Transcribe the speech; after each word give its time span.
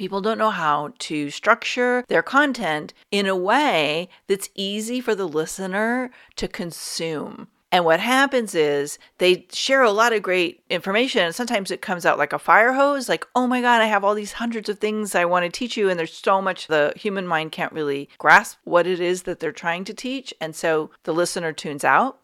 People 0.00 0.22
don't 0.22 0.38
know 0.38 0.48
how 0.48 0.94
to 1.00 1.28
structure 1.28 2.06
their 2.08 2.22
content 2.22 2.94
in 3.10 3.26
a 3.26 3.36
way 3.36 4.08
that's 4.28 4.48
easy 4.54 4.98
for 4.98 5.14
the 5.14 5.28
listener 5.28 6.10
to 6.36 6.48
consume. 6.48 7.48
And 7.70 7.84
what 7.84 8.00
happens 8.00 8.54
is 8.54 8.98
they 9.18 9.46
share 9.52 9.82
a 9.82 9.90
lot 9.90 10.14
of 10.14 10.22
great 10.22 10.62
information. 10.70 11.24
And 11.24 11.34
sometimes 11.34 11.70
it 11.70 11.82
comes 11.82 12.06
out 12.06 12.16
like 12.16 12.32
a 12.32 12.38
fire 12.38 12.72
hose, 12.72 13.10
like, 13.10 13.26
oh 13.36 13.46
my 13.46 13.60
God, 13.60 13.82
I 13.82 13.88
have 13.88 14.02
all 14.02 14.14
these 14.14 14.32
hundreds 14.32 14.70
of 14.70 14.78
things 14.78 15.14
I 15.14 15.26
want 15.26 15.44
to 15.44 15.50
teach 15.50 15.76
you. 15.76 15.90
And 15.90 16.00
there's 16.00 16.14
so 16.14 16.40
much 16.40 16.68
the 16.68 16.94
human 16.96 17.26
mind 17.26 17.52
can't 17.52 17.74
really 17.74 18.08
grasp 18.16 18.56
what 18.64 18.86
it 18.86 19.00
is 19.00 19.24
that 19.24 19.38
they're 19.38 19.52
trying 19.52 19.84
to 19.84 19.92
teach. 19.92 20.32
And 20.40 20.56
so 20.56 20.88
the 21.02 21.12
listener 21.12 21.52
tunes 21.52 21.84
out. 21.84 22.20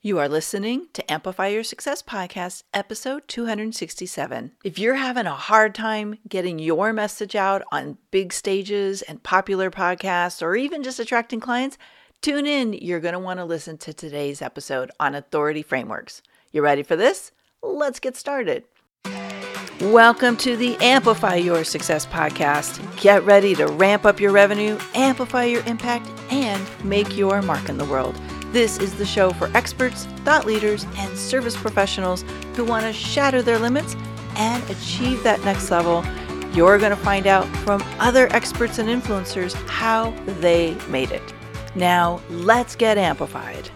You 0.00 0.20
are 0.20 0.28
listening 0.28 0.86
to 0.92 1.12
Amplify 1.12 1.48
Your 1.48 1.64
Success 1.64 2.04
Podcast, 2.04 2.62
episode 2.72 3.26
267. 3.26 4.52
If 4.62 4.78
you're 4.78 4.94
having 4.94 5.26
a 5.26 5.34
hard 5.34 5.74
time 5.74 6.18
getting 6.28 6.60
your 6.60 6.92
message 6.92 7.34
out 7.34 7.64
on 7.72 7.98
big 8.12 8.32
stages 8.32 9.02
and 9.02 9.20
popular 9.24 9.72
podcasts, 9.72 10.40
or 10.40 10.54
even 10.54 10.84
just 10.84 11.00
attracting 11.00 11.40
clients, 11.40 11.78
tune 12.22 12.46
in. 12.46 12.74
You're 12.74 13.00
going 13.00 13.14
to 13.14 13.18
want 13.18 13.40
to 13.40 13.44
listen 13.44 13.76
to 13.78 13.92
today's 13.92 14.40
episode 14.40 14.92
on 15.00 15.16
authority 15.16 15.62
frameworks. 15.62 16.22
You 16.52 16.62
ready 16.62 16.84
for 16.84 16.94
this? 16.94 17.32
Let's 17.60 17.98
get 17.98 18.16
started. 18.16 18.62
Welcome 19.80 20.36
to 20.36 20.56
the 20.56 20.76
Amplify 20.76 21.34
Your 21.34 21.64
Success 21.64 22.06
podcast. 22.06 23.00
Get 23.00 23.24
ready 23.24 23.56
to 23.56 23.66
ramp 23.66 24.04
up 24.04 24.20
your 24.20 24.30
revenue, 24.30 24.78
amplify 24.94 25.46
your 25.46 25.64
impact, 25.64 26.08
and 26.30 26.64
make 26.84 27.16
your 27.16 27.42
mark 27.42 27.68
in 27.68 27.78
the 27.78 27.84
world. 27.84 28.14
This 28.50 28.78
is 28.78 28.94
the 28.94 29.04
show 29.04 29.30
for 29.30 29.50
experts, 29.54 30.06
thought 30.24 30.46
leaders, 30.46 30.86
and 30.96 31.18
service 31.18 31.54
professionals 31.54 32.24
who 32.56 32.64
want 32.64 32.86
to 32.86 32.94
shatter 32.94 33.42
their 33.42 33.58
limits 33.58 33.94
and 34.36 34.62
achieve 34.70 35.22
that 35.22 35.44
next 35.44 35.70
level. 35.70 36.02
You're 36.54 36.78
going 36.78 36.90
to 36.90 36.96
find 36.96 37.26
out 37.26 37.46
from 37.58 37.84
other 37.98 38.26
experts 38.30 38.78
and 38.78 38.88
influencers 38.88 39.52
how 39.68 40.12
they 40.40 40.74
made 40.88 41.10
it. 41.10 41.34
Now, 41.74 42.22
let's 42.30 42.74
get 42.74 42.96
amplified. 42.96 43.68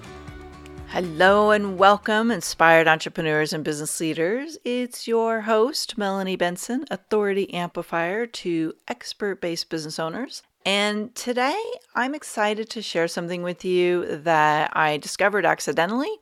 Hello 0.89 1.51
and 1.51 1.77
welcome, 1.77 2.31
inspired 2.31 2.89
entrepreneurs 2.89 3.53
and 3.53 3.63
business 3.63 4.01
leaders. 4.01 4.57
It's 4.65 5.07
your 5.07 5.43
host, 5.43 5.99
Melanie 5.99 6.37
Benson, 6.37 6.87
Authority 6.91 7.53
Amplifier 7.53 8.25
to 8.27 8.73
expert 8.89 9.43
based 9.43 9.69
business 9.69 9.99
owners. 9.99 10.43
And 10.65 11.13
today 11.15 11.61
I'm 11.95 12.15
excited 12.15 12.71
to 12.71 12.83
share 12.83 13.09
something 13.09 13.43
with 13.43 13.65
you 13.65 14.07
that 14.19 14.71
I 14.77 14.97
discovered 14.97 15.45
accidentally, 15.45 16.13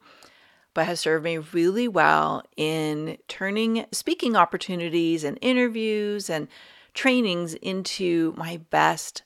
but 0.72 0.86
has 0.86 1.00
served 1.00 1.24
me 1.24 1.38
really 1.38 1.88
well 1.88 2.42
in 2.56 3.19
turning 3.28 3.84
speaking 3.92 4.36
opportunities 4.36 5.24
and 5.24 5.38
interviews 5.42 6.30
and 6.30 6.48
trainings 6.94 7.55
into 7.55 8.32
my 8.36 8.58
best 8.70 9.22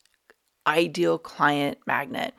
ideal 0.67 1.19
client 1.19 1.79
magnet. 1.87 2.35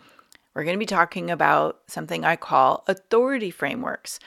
We're 0.54 0.64
going 0.64 0.76
to 0.76 0.80
be 0.80 0.86
talking 0.86 1.32
about 1.32 1.82
something 1.88 2.26
I 2.26 2.36
call 2.36 2.84
authority 2.88 3.52
frameworks. 3.52 4.20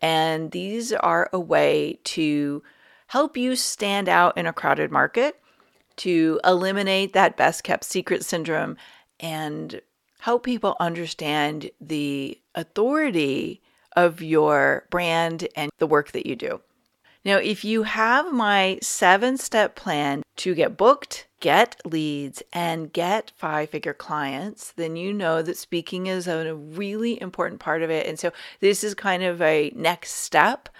And 0.00 0.50
these 0.52 0.92
are 0.92 1.28
a 1.32 1.40
way 1.40 1.98
to 2.04 2.62
help 3.08 3.36
you 3.36 3.56
stand 3.56 4.08
out 4.08 4.38
in 4.38 4.46
a 4.46 4.52
crowded 4.52 4.90
market 4.90 5.39
to 6.00 6.40
eliminate 6.44 7.12
that 7.12 7.36
best 7.36 7.62
kept 7.62 7.84
secret 7.84 8.24
syndrome 8.24 8.76
and 9.20 9.82
help 10.20 10.42
people 10.44 10.74
understand 10.80 11.70
the 11.78 12.38
authority 12.54 13.60
of 13.96 14.22
your 14.22 14.86
brand 14.88 15.46
and 15.54 15.70
the 15.78 15.86
work 15.86 16.12
that 16.12 16.24
you 16.24 16.36
do. 16.36 16.60
Now, 17.22 17.36
if 17.36 17.66
you 17.66 17.82
have 17.82 18.32
my 18.32 18.78
seven 18.80 19.36
step 19.36 19.76
plan 19.76 20.22
to 20.36 20.54
get 20.54 20.78
booked, 20.78 21.26
get 21.40 21.78
leads, 21.84 22.42
and 22.50 22.90
get 22.90 23.32
five 23.36 23.68
figure 23.68 23.92
clients, 23.92 24.72
then 24.72 24.96
you 24.96 25.12
know 25.12 25.42
that 25.42 25.58
speaking 25.58 26.06
is 26.06 26.26
a 26.26 26.54
really 26.54 27.20
important 27.20 27.60
part 27.60 27.82
of 27.82 27.90
it. 27.90 28.06
And 28.06 28.18
so, 28.18 28.32
this 28.60 28.82
is 28.82 28.94
kind 28.94 29.22
of 29.22 29.42
a 29.42 29.70
next 29.76 30.12
step 30.12 30.70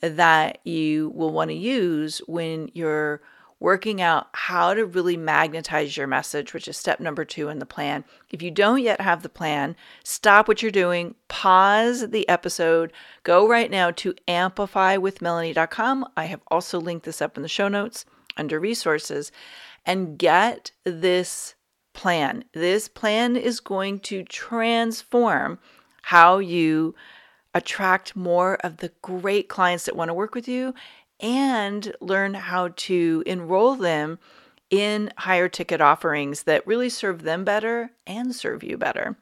that 0.00 0.58
you 0.64 1.10
will 1.16 1.32
want 1.32 1.50
to 1.50 1.56
use 1.56 2.18
when 2.28 2.70
you're 2.74 3.20
working 3.60 4.00
out 4.00 4.28
how 4.32 4.72
to 4.72 4.86
really 4.86 5.16
magnetize 5.16 5.96
your 5.96 6.06
message, 6.06 6.54
which 6.54 6.68
is 6.68 6.76
step 6.76 7.00
number 7.00 7.24
two 7.24 7.48
in 7.48 7.58
the 7.58 7.66
plan. 7.66 8.04
If 8.30 8.42
you 8.42 8.50
don't 8.50 8.82
yet 8.82 9.00
have 9.00 9.22
the 9.22 9.28
plan, 9.28 9.74
stop 10.04 10.46
what 10.46 10.62
you're 10.62 10.70
doing, 10.70 11.16
pause 11.26 12.10
the 12.10 12.28
episode, 12.28 12.92
go 13.24 13.48
right 13.48 13.70
now 13.70 13.90
to 13.92 14.14
amplifywithmelanie.com. 14.28 16.08
I 16.16 16.24
have 16.26 16.40
also 16.48 16.80
linked 16.80 17.04
this 17.04 17.20
up 17.20 17.36
in 17.36 17.42
the 17.42 17.48
show 17.48 17.68
notes 17.68 18.04
under 18.36 18.60
resources 18.60 19.32
and 19.84 20.18
get 20.18 20.70
this 20.84 21.54
plan. 21.94 22.44
This 22.52 22.86
plan 22.86 23.36
is 23.36 23.58
going 23.58 23.98
to 24.00 24.22
transform 24.22 25.58
how 26.02 26.38
you 26.38 26.94
attract 27.54 28.14
more 28.14 28.54
of 28.56 28.76
the 28.76 28.92
great 29.02 29.48
clients 29.48 29.86
that 29.86 29.96
want 29.96 30.08
to 30.08 30.14
work 30.14 30.34
with 30.34 30.46
you 30.46 30.74
and 31.20 31.94
learn 32.00 32.34
how 32.34 32.68
to 32.76 33.22
enroll 33.26 33.74
them 33.74 34.18
in 34.70 35.12
higher 35.16 35.48
ticket 35.48 35.80
offerings 35.80 36.44
that 36.44 36.66
really 36.66 36.88
serve 36.88 37.22
them 37.22 37.44
better 37.44 37.90
and 38.06 38.34
serve 38.34 38.62
you 38.62 38.76
better. 38.76 39.16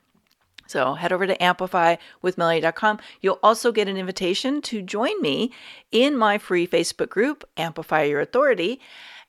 So 0.67 0.95
head 0.95 1.13
over 1.13 1.27
to 1.27 1.37
amplifywithmelanie.com. 1.39 2.99
You'll 3.21 3.39
also 3.43 3.71
get 3.71 3.89
an 3.89 3.97
invitation 3.97 4.61
to 4.63 4.83
join 4.83 5.21
me 5.23 5.53
in 5.93 6.17
my 6.17 6.39
free 6.39 6.67
Facebook 6.67 7.09
group, 7.09 7.49
Amplify 7.57 8.03
Your 8.03 8.21
Authority. 8.21 8.81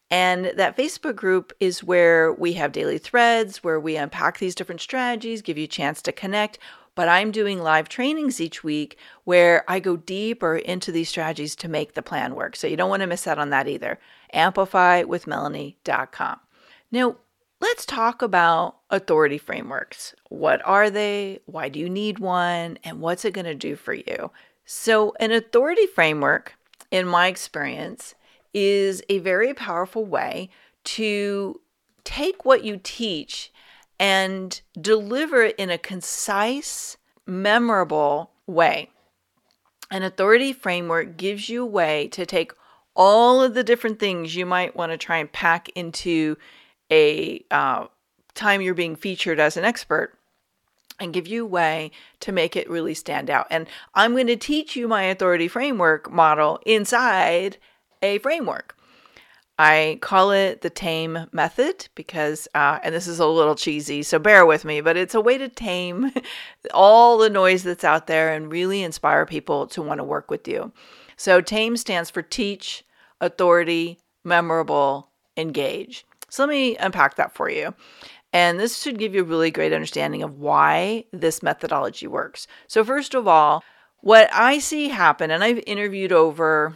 And 0.09 0.53
that 0.55 0.77
Facebook 0.77 1.15
group 1.15 1.53
is 1.59 1.83
where 1.83 2.33
we 2.33 2.53
have 2.53 2.71
daily 2.71 2.97
threads, 2.97 3.63
where 3.63 3.79
we 3.79 3.97
unpack 3.97 4.39
these 4.39 4.55
different 4.55 4.81
strategies, 4.81 5.41
give 5.41 5.57
you 5.57 5.65
a 5.65 5.67
chance 5.67 6.01
to 6.03 6.11
connect 6.11 6.57
but 6.97 7.07
I'm 7.07 7.29
doing 7.29 7.61
live 7.61 7.87
trainings 7.89 8.41
each 8.41 8.63
week 8.63 8.97
where 9.23 9.63
I 9.67 9.79
go 9.79 9.97
deeper 9.97 10.57
into 10.57 10.91
these 10.91 11.09
strategies 11.09 11.55
to 11.57 11.69
make 11.69 11.93
the 11.93 12.01
plan 12.01 12.33
work. 12.33 12.55
So 12.55 12.65
you 12.65 12.75
don't 12.75 12.89
want 12.89 13.01
to 13.01 13.07
miss 13.07 13.27
out 13.27 13.37
on 13.37 13.51
that 13.51 13.67
either. 13.67 13.99
Amplifywithmelanie.com. 14.33 16.39
Now, 16.91 17.17
let's 17.61 17.85
talk 17.85 18.23
about 18.23 18.77
authority 18.89 19.37
frameworks. 19.37 20.15
What 20.29 20.59
are 20.65 20.89
they? 20.89 21.41
Why 21.45 21.69
do 21.69 21.79
you 21.79 21.87
need 21.87 22.17
one? 22.17 22.79
And 22.83 22.99
what's 22.99 23.25
it 23.25 23.35
going 23.35 23.45
to 23.45 23.53
do 23.53 23.75
for 23.75 23.93
you? 23.93 24.31
So, 24.65 25.13
an 25.19 25.31
authority 25.31 25.85
framework, 25.85 26.55
in 26.89 27.05
my 27.05 27.27
experience, 27.27 28.15
is 28.55 29.03
a 29.07 29.19
very 29.19 29.53
powerful 29.53 30.03
way 30.03 30.49
to 30.85 31.61
take 32.03 32.43
what 32.43 32.63
you 32.63 32.79
teach 32.81 33.51
and 33.99 34.61
deliver 34.79 35.43
it 35.43 35.55
in 35.57 35.69
a 35.69 35.77
concise, 35.77 36.97
memorable 37.25 38.31
way. 38.45 38.89
An 39.89 40.03
authority 40.03 40.53
framework 40.53 41.17
gives 41.17 41.49
you 41.49 41.63
a 41.63 41.67
way 41.67 42.07
to 42.09 42.25
take 42.25 42.51
all 42.95 43.41
of 43.41 43.53
the 43.53 43.63
different 43.63 43.99
things 43.99 44.35
you 44.35 44.45
might 44.45 44.75
want 44.75 44.91
to 44.91 44.97
try 44.97 45.17
and 45.17 45.31
pack 45.31 45.69
into 45.69 46.35
a 46.91 47.43
uh, 47.51 47.85
time 48.33 48.61
you're 48.61 48.73
being 48.73 48.95
featured 48.95 49.39
as 49.39 49.57
an 49.57 49.63
expert 49.63 50.17
and 50.99 51.13
give 51.13 51.27
you 51.27 51.43
a 51.43 51.47
way 51.47 51.91
to 52.19 52.31
make 52.31 52.55
it 52.55 52.69
really 52.69 52.93
stand 52.93 53.29
out. 53.29 53.47
And 53.49 53.67
I'm 53.93 54.13
going 54.13 54.27
to 54.27 54.35
teach 54.35 54.75
you 54.75 54.87
my 54.87 55.03
authority 55.03 55.47
framework 55.47 56.11
model 56.11 56.59
inside 56.65 57.57
a 58.01 58.17
framework. 58.19 58.75
I 59.59 59.97
call 60.01 60.31
it 60.31 60.61
the 60.61 60.69
tame 60.69 61.27
method 61.31 61.87
because, 61.95 62.47
uh, 62.53 62.79
and 62.83 62.93
this 62.93 63.07
is 63.07 63.19
a 63.19 63.25
little 63.25 63.55
cheesy, 63.55 64.03
so 64.03 64.19
bear 64.19 64.45
with 64.45 64.65
me, 64.65 64.81
but 64.81 64.97
it's 64.97 65.15
a 65.15 65.21
way 65.21 65.37
to 65.39 65.49
tame 65.49 66.11
all 66.73 67.17
the 67.17 67.29
noise 67.29 67.63
that's 67.63 67.83
out 67.83 68.05
there 68.05 68.33
and 68.33 68.51
really 68.51 68.83
inspire 68.83 69.25
people 69.25 69.65
to 69.67 69.81
want 69.81 69.97
to 69.97 70.03
work 70.03 70.29
with 70.29 70.47
you. 70.47 70.71
So, 71.15 71.41
TAME 71.41 71.77
stands 71.77 72.11
for 72.11 72.21
teach, 72.21 72.85
authority, 73.19 73.97
memorable, 74.23 75.09
engage. 75.35 76.05
So, 76.29 76.43
let 76.43 76.49
me 76.49 76.77
unpack 76.77 77.15
that 77.15 77.33
for 77.33 77.49
you. 77.49 77.73
And 78.31 78.59
this 78.59 78.79
should 78.79 78.99
give 78.99 79.15
you 79.15 79.21
a 79.21 79.25
really 79.25 79.49
great 79.49 79.73
understanding 79.73 80.21
of 80.21 80.37
why 80.37 81.05
this 81.11 81.41
methodology 81.41 82.05
works. 82.05 82.45
So, 82.67 82.83
first 82.83 83.15
of 83.15 83.27
all, 83.27 83.63
what 84.01 84.29
I 84.31 84.59
see 84.59 84.89
happen, 84.89 85.31
and 85.31 85.43
I've 85.43 85.63
interviewed 85.65 86.11
over 86.11 86.75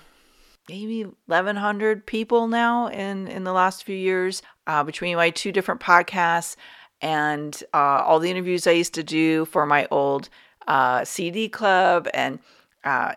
maybe 0.70 1.04
1100 1.04 2.06
people 2.06 2.48
now 2.48 2.88
in 2.88 3.28
in 3.28 3.44
the 3.44 3.54
last 3.54 3.84
few 3.84 3.96
years 3.96 4.42
uh, 4.68 4.84
between 4.84 5.16
my 5.16 5.30
two 5.30 5.52
different 5.52 5.82
podcasts 5.82 6.56
and 7.02 7.64
uh, 7.74 8.04
all 8.06 8.20
the 8.20 8.30
interviews 8.30 8.68
i 8.68 8.72
used 8.72 8.94
to 8.94 9.04
do 9.04 9.46
for 9.46 9.66
my 9.66 9.88
old 9.92 10.30
uh, 10.68 11.04
cd 11.04 11.50
club 11.50 12.08
and 12.14 12.40
uh, 12.84 13.14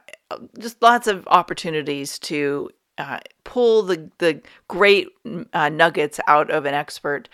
just 0.59 0.81
lots 0.83 1.07
of 1.07 1.27
opportunities 1.29 2.19
to 2.19 2.71
uh, 2.99 3.19
pull 3.45 3.83
the, 3.83 4.11
the 4.19 4.41
great 4.69 5.09
uh, 5.53 5.69
nuggets 5.69 6.21
out 6.27 6.51
of 6.51 6.65
an 6.65 6.75
expert. 6.75 7.29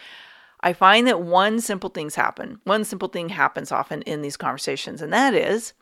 I 0.62 0.72
find 0.72 1.06
that 1.06 1.22
one 1.22 1.60
simple 1.60 1.90
thing's 1.90 2.14
happen. 2.14 2.60
One 2.64 2.84
simple 2.84 3.08
thing 3.08 3.30
happens 3.30 3.72
often 3.72 4.02
in 4.02 4.22
these 4.22 4.36
conversations 4.36 5.02
and 5.02 5.12
that 5.12 5.34
is 5.34 5.72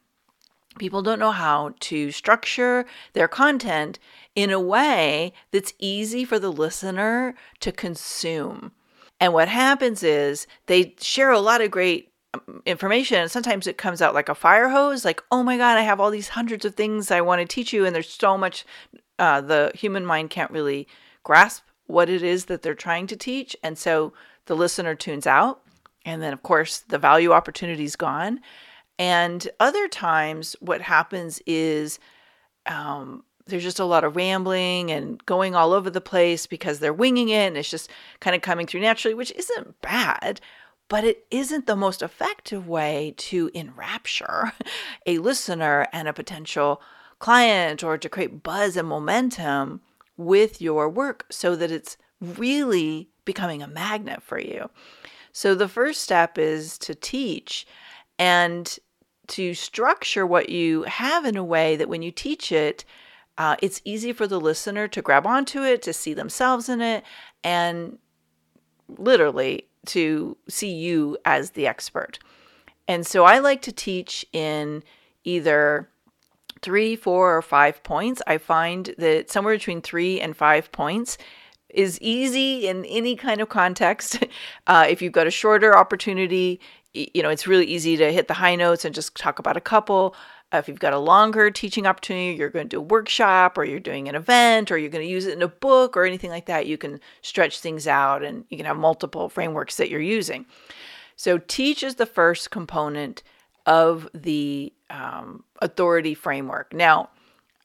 people 0.78 1.02
don't 1.02 1.18
know 1.18 1.32
how 1.32 1.74
to 1.80 2.10
structure 2.10 2.86
their 3.12 3.28
content 3.28 3.98
in 4.34 4.50
a 4.50 4.60
way 4.60 5.32
that's 5.50 5.72
easy 5.78 6.24
for 6.24 6.38
the 6.38 6.52
listener 6.52 7.34
to 7.60 7.72
consume. 7.72 8.72
And 9.20 9.32
what 9.32 9.48
happens 9.48 10.02
is 10.02 10.46
they 10.66 10.94
share 11.00 11.30
a 11.30 11.40
lot 11.40 11.60
of 11.60 11.70
great 11.70 12.12
um, 12.34 12.62
information 12.66 13.18
and 13.18 13.30
sometimes 13.30 13.66
it 13.66 13.78
comes 13.78 14.02
out 14.02 14.12
like 14.12 14.28
a 14.28 14.34
fire 14.34 14.68
hose 14.68 15.02
like 15.02 15.22
oh 15.30 15.42
my 15.42 15.56
god 15.56 15.78
i 15.78 15.80
have 15.80 15.98
all 15.98 16.10
these 16.10 16.28
hundreds 16.28 16.66
of 16.66 16.74
things 16.74 17.10
i 17.10 17.22
want 17.22 17.40
to 17.40 17.46
teach 17.46 17.72
you 17.72 17.86
and 17.86 17.94
there's 17.94 18.10
so 18.10 18.36
much 18.36 18.66
uh, 19.18 19.40
the 19.40 19.72
human 19.74 20.04
mind 20.04 20.28
can't 20.28 20.50
really 20.50 20.86
grasp 21.22 21.62
what 21.86 22.10
it 22.10 22.22
is 22.22 22.44
that 22.44 22.60
they're 22.60 22.74
trying 22.74 23.06
to 23.06 23.16
teach 23.16 23.56
and 23.62 23.78
so 23.78 24.12
the 24.44 24.54
listener 24.54 24.94
tunes 24.94 25.26
out 25.26 25.62
and 26.04 26.22
then 26.22 26.34
of 26.34 26.42
course 26.42 26.80
the 26.80 26.98
value 26.98 27.32
opportunity 27.32 27.84
is 27.84 27.96
gone 27.96 28.40
and 28.98 29.48
other 29.60 29.88
times 29.88 30.56
what 30.60 30.80
happens 30.80 31.40
is 31.46 31.98
um, 32.66 33.24
there's 33.46 33.62
just 33.62 33.78
a 33.78 33.84
lot 33.84 34.04
of 34.04 34.16
rambling 34.16 34.90
and 34.90 35.24
going 35.24 35.54
all 35.54 35.72
over 35.72 35.90
the 35.90 36.00
place 36.00 36.46
because 36.46 36.78
they're 36.78 36.92
winging 36.92 37.28
it 37.28 37.46
and 37.46 37.56
it's 37.56 37.70
just 37.70 37.90
kind 38.20 38.36
of 38.36 38.42
coming 38.42 38.66
through 38.66 38.80
naturally, 38.80 39.14
which 39.14 39.32
isn't 39.32 39.80
bad, 39.80 40.40
but 40.88 41.04
it 41.04 41.26
isn't 41.30 41.66
the 41.66 41.76
most 41.76 42.02
effective 42.02 42.66
way 42.66 43.14
to 43.16 43.50
enrapture 43.54 44.52
a 45.06 45.18
listener 45.18 45.86
and 45.92 46.08
a 46.08 46.12
potential 46.12 46.80
client 47.18 47.82
or 47.82 47.98
to 47.98 48.08
create 48.08 48.42
buzz 48.42 48.76
and 48.76 48.88
momentum 48.88 49.80
with 50.16 50.60
your 50.60 50.88
work 50.88 51.24
so 51.30 51.56
that 51.56 51.70
it's 51.70 51.96
really 52.20 53.08
becoming 53.24 53.62
a 53.62 53.68
magnet 53.68 54.22
for 54.22 54.38
you. 54.38 54.68
So 55.32 55.54
the 55.54 55.68
first 55.68 56.02
step 56.02 56.38
is 56.38 56.78
to 56.78 56.94
teach 56.94 57.66
and 58.18 58.78
to 59.28 59.54
structure 59.54 60.26
what 60.26 60.48
you 60.48 60.82
have 60.84 61.24
in 61.24 61.36
a 61.36 61.44
way 61.44 61.76
that 61.76 61.88
when 61.88 62.02
you 62.02 62.10
teach 62.10 62.50
it, 62.50 62.84
uh, 63.36 63.56
it's 63.62 63.80
easy 63.84 64.12
for 64.12 64.26
the 64.26 64.40
listener 64.40 64.88
to 64.88 65.02
grab 65.02 65.26
onto 65.26 65.62
it, 65.62 65.82
to 65.82 65.92
see 65.92 66.12
themselves 66.12 66.68
in 66.68 66.80
it, 66.80 67.04
and 67.44 67.98
literally 68.96 69.68
to 69.86 70.36
see 70.48 70.72
you 70.72 71.16
as 71.24 71.50
the 71.50 71.66
expert. 71.66 72.18
And 72.88 73.06
so 73.06 73.24
I 73.24 73.38
like 73.38 73.62
to 73.62 73.72
teach 73.72 74.24
in 74.32 74.82
either 75.24 75.88
three, 76.62 76.96
four, 76.96 77.36
or 77.36 77.42
five 77.42 77.82
points. 77.82 78.22
I 78.26 78.38
find 78.38 78.94
that 78.98 79.30
somewhere 79.30 79.54
between 79.54 79.82
three 79.82 80.20
and 80.20 80.36
five 80.36 80.72
points 80.72 81.18
is 81.68 82.00
easy 82.00 82.66
in 82.66 82.84
any 82.86 83.14
kind 83.14 83.40
of 83.40 83.48
context. 83.48 84.24
Uh, 84.66 84.86
if 84.86 85.00
you've 85.00 85.14
got 85.14 85.26
a 85.26 85.30
shorter 85.30 85.74
opportunity, 85.74 86.60
you 87.14 87.22
know, 87.22 87.30
it's 87.30 87.46
really 87.46 87.66
easy 87.66 87.96
to 87.96 88.12
hit 88.12 88.28
the 88.28 88.34
high 88.34 88.56
notes 88.56 88.84
and 88.84 88.94
just 88.94 89.16
talk 89.16 89.38
about 89.38 89.56
a 89.56 89.60
couple. 89.60 90.14
If 90.52 90.66
you've 90.66 90.78
got 90.78 90.94
a 90.94 90.98
longer 90.98 91.50
teaching 91.50 91.86
opportunity, 91.86 92.36
you're 92.36 92.48
going 92.48 92.66
to 92.66 92.76
do 92.76 92.80
a 92.80 92.82
workshop 92.82 93.58
or 93.58 93.64
you're 93.64 93.80
doing 93.80 94.08
an 94.08 94.14
event 94.14 94.70
or 94.70 94.78
you're 94.78 94.90
going 94.90 95.04
to 95.04 95.10
use 95.10 95.26
it 95.26 95.34
in 95.34 95.42
a 95.42 95.48
book 95.48 95.96
or 95.96 96.04
anything 96.04 96.30
like 96.30 96.46
that, 96.46 96.66
you 96.66 96.78
can 96.78 97.00
stretch 97.20 97.60
things 97.60 97.86
out 97.86 98.22
and 98.24 98.44
you 98.48 98.56
can 98.56 98.66
have 98.66 98.76
multiple 98.76 99.28
frameworks 99.28 99.76
that 99.76 99.90
you're 99.90 100.00
using. 100.00 100.46
So, 101.16 101.38
teach 101.38 101.82
is 101.82 101.96
the 101.96 102.06
first 102.06 102.50
component 102.50 103.22
of 103.66 104.08
the 104.14 104.72
um, 104.88 105.44
authority 105.60 106.14
framework. 106.14 106.72
Now, 106.72 107.10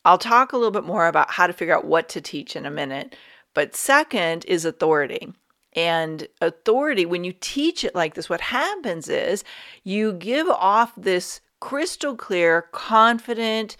I'll 0.06 0.18
talk 0.18 0.52
a 0.52 0.58
little 0.58 0.72
bit 0.72 0.84
more 0.84 1.08
about 1.08 1.32
how 1.32 1.48
to 1.48 1.54
figure 1.54 1.76
out 1.76 1.86
what 1.86 2.10
to 2.10 2.22
teach 2.22 2.56
in 2.56 2.66
a 2.66 2.72
minute, 2.72 3.16
but 3.54 3.76
second 3.76 4.44
is 4.46 4.66
authority. 4.66 5.34
And 5.76 6.28
authority, 6.42 7.06
when 7.06 7.24
you 7.24 7.34
teach 7.40 7.84
it 7.84 7.96
like 7.96 8.14
this, 8.14 8.30
what 8.30 8.42
happens 8.42 9.10
is 9.10 9.44
you 9.84 10.14
give 10.14 10.48
off 10.48 10.94
this 10.96 11.42
crystal 11.60 12.16
clear, 12.16 12.64
confident, 12.72 13.78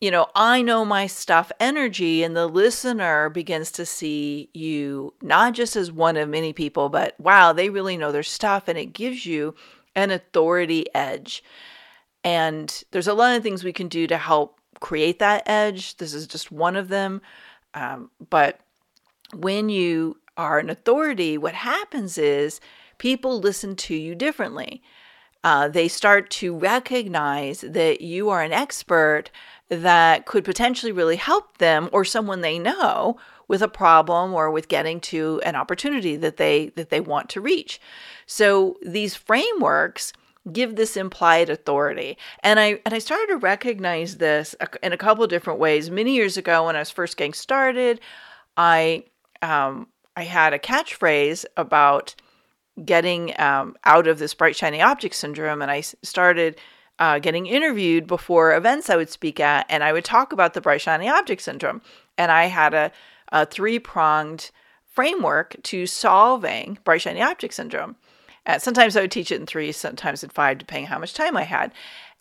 you 0.00 0.10
know, 0.10 0.26
I 0.34 0.60
know 0.60 0.84
my 0.84 1.06
stuff 1.06 1.50
energy, 1.58 2.22
and 2.22 2.36
the 2.36 2.46
listener 2.46 3.30
begins 3.30 3.72
to 3.72 3.86
see 3.86 4.50
you 4.52 5.14
not 5.22 5.54
just 5.54 5.76
as 5.76 5.90
one 5.90 6.16
of 6.16 6.28
many 6.28 6.52
people, 6.52 6.90
but 6.90 7.18
wow, 7.18 7.52
they 7.52 7.70
really 7.70 7.96
know 7.96 8.12
their 8.12 8.22
stuff, 8.22 8.68
and 8.68 8.76
it 8.76 8.92
gives 8.92 9.24
you 9.24 9.54
an 9.94 10.10
authority 10.10 10.84
edge. 10.94 11.42
And 12.22 12.84
there's 12.90 13.08
a 13.08 13.14
lot 13.14 13.36
of 13.36 13.42
things 13.42 13.64
we 13.64 13.72
can 13.72 13.88
do 13.88 14.06
to 14.06 14.18
help 14.18 14.60
create 14.80 15.20
that 15.20 15.42
edge. 15.46 15.96
This 15.96 16.12
is 16.12 16.26
just 16.26 16.52
one 16.52 16.76
of 16.76 16.88
them. 16.88 17.22
Um, 17.72 18.10
but 18.30 18.60
when 19.32 19.68
you 19.68 20.18
are 20.36 20.58
an 20.58 20.70
authority, 20.70 21.38
what 21.38 21.54
happens 21.54 22.18
is 22.18 22.60
people 22.98 23.40
listen 23.40 23.76
to 23.76 23.94
you 23.94 24.14
differently 24.14 24.82
uh, 25.44 25.68
they 25.68 25.86
start 25.86 26.30
to 26.30 26.56
recognize 26.56 27.60
that 27.60 28.00
you 28.00 28.30
are 28.30 28.42
an 28.42 28.52
expert 28.52 29.30
that 29.68 30.24
could 30.24 30.42
potentially 30.42 30.90
really 30.90 31.16
help 31.16 31.58
them 31.58 31.88
or 31.92 32.04
someone 32.04 32.40
they 32.40 32.58
know 32.58 33.16
with 33.46 33.60
a 33.60 33.68
problem 33.68 34.32
or 34.32 34.50
with 34.50 34.68
getting 34.68 34.98
to 34.98 35.40
an 35.44 35.54
opportunity 35.54 36.16
that 36.16 36.38
they 36.38 36.68
that 36.76 36.88
they 36.88 37.00
want 37.00 37.28
to 37.28 37.42
reach. 37.42 37.78
So 38.24 38.78
these 38.82 39.14
frameworks 39.14 40.14
give 40.50 40.76
this 40.76 40.96
implied 40.96 41.50
authority. 41.50 42.16
And 42.42 42.58
I 42.58 42.80
and 42.86 42.94
I 42.94 42.98
started 42.98 43.26
to 43.26 43.36
recognize 43.36 44.16
this 44.16 44.56
in 44.82 44.94
a 44.94 44.98
couple 44.98 45.26
different 45.26 45.60
ways. 45.60 45.90
Many 45.90 46.14
years 46.14 46.38
ago 46.38 46.66
when 46.66 46.76
I 46.76 46.78
was 46.78 46.90
first 46.90 47.18
getting 47.18 47.34
started, 47.34 48.00
I 48.56 49.04
um, 49.42 49.88
I 50.16 50.24
had 50.24 50.52
a 50.52 50.58
catchphrase 50.58 51.44
about 51.56 52.14
getting 52.82 53.38
um, 53.40 53.76
out 53.84 54.06
of 54.06 54.18
this 54.18 54.34
bright 54.34 54.56
shiny 54.56 54.80
object 54.80 55.14
syndrome 55.14 55.62
and 55.62 55.70
i 55.70 55.80
started 55.80 56.58
uh, 56.98 57.18
getting 57.18 57.46
interviewed 57.46 58.06
before 58.06 58.54
events 58.54 58.90
i 58.90 58.96
would 58.96 59.10
speak 59.10 59.38
at 59.38 59.66
and 59.68 59.84
i 59.84 59.92
would 59.92 60.04
talk 60.04 60.32
about 60.32 60.54
the 60.54 60.60
bright 60.60 60.80
shiny 60.80 61.08
object 61.08 61.42
syndrome. 61.42 61.80
And 62.18 62.32
i 62.32 62.46
had 62.46 62.74
a, 62.74 62.90
a 63.30 63.46
three-pronged 63.46 64.50
framework 64.86 65.56
to 65.64 65.86
solving 65.86 66.78
bright 66.84 67.02
shiny 67.02 67.22
object 67.22 67.54
syndrome. 67.54 67.96
Uh, 68.46 68.58
sometimes 68.58 68.96
i 68.96 69.00
would 69.00 69.12
teach 69.12 69.30
it 69.30 69.40
in 69.40 69.46
three 69.46 69.70
sometimes 69.70 70.24
in 70.24 70.30
five 70.30 70.58
depending 70.58 70.86
how 70.86 70.98
much 70.98 71.14
time 71.14 71.36
i 71.36 71.44
had. 71.44 71.72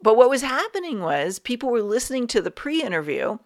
But 0.02 0.18
what 0.18 0.30
was 0.30 0.42
happening 0.42 1.00
was 1.00 1.40
people 1.40 1.70
were 1.70 1.82
listening 1.82 2.28
to 2.28 2.42
the 2.42 2.52
pre-interview 2.52 3.38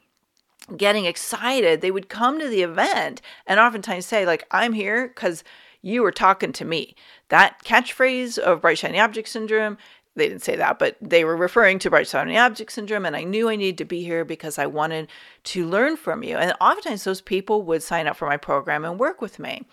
getting 0.76 1.06
excited 1.06 1.80
they 1.80 1.92
would 1.92 2.10
come 2.10 2.40
to 2.40 2.50
the 2.50 2.62
event 2.62 3.22
and 3.46 3.60
oftentimes 3.60 4.06
say 4.06 4.26
like 4.26 4.46
i'm 4.52 4.74
here 4.74 5.08
because 5.08 5.44
you 5.82 6.02
were 6.04 6.12
talking 6.12 6.52
to 6.54 6.66
me. 6.66 6.96
That 7.30 7.64
catchphrase 7.64 8.38
of 8.38 8.62
bright 8.62 8.78
shiny 8.78 9.00
object 9.00 9.30
syndrome, 9.30 9.78
they 10.16 10.28
didn't 10.28 10.44
say 10.44 10.56
that, 10.56 10.80
but 10.80 10.98
they 11.00 11.24
were 11.24 11.38
referring 11.38 11.80
to 11.80 11.90
bright 11.90 12.08
shiny 12.08 12.38
object 12.38 12.72
syndrome. 12.72 13.06
And 13.06 13.16
I 13.16 13.24
knew 13.24 13.50
I 13.50 13.56
needed 13.56 13.78
to 13.80 13.86
be 13.86 14.04
here 14.04 14.26
because 14.26 14.58
I 14.58 14.66
wanted 14.66 15.08
to 15.46 15.66
learn 15.66 15.96
from 15.96 16.24
you. 16.24 16.38
And 16.38 16.54
oftentimes 16.60 17.04
those 17.04 17.22
people 17.22 17.62
would 17.64 17.84
sign 17.84 18.08
up 18.08 18.18
for 18.18 18.28
my 18.28 18.38
program 18.38 18.84
and 18.84 19.00
work 19.00 19.22
with 19.22 19.40
me. 19.40 19.66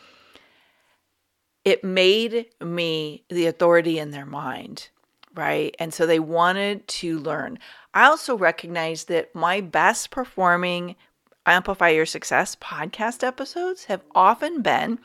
It 1.65 1.83
made 1.83 2.47
me 2.63 3.25
the 3.31 3.47
authority 3.47 3.99
in 3.99 4.11
their 4.11 4.27
mind, 4.27 4.91
right? 5.35 5.75
And 5.79 5.93
so 5.93 6.07
they 6.07 6.21
wanted 6.21 6.87
to 6.89 7.19
learn. 7.19 7.59
I 7.93 8.07
also 8.07 8.37
recognize 8.37 9.05
that 9.05 9.35
my 9.35 9.61
best 9.61 10.11
performing 10.11 10.97
Amplify 11.47 11.91
Your 11.91 12.07
Success 12.07 12.57
podcast 12.57 13.23
episodes 13.23 13.85
have 13.85 14.03
often 14.15 14.63
been 14.63 14.99